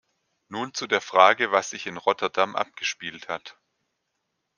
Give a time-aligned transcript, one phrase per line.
[0.47, 3.55] Nun zu der Frage, was sich in Rotterdam abgespielt hat.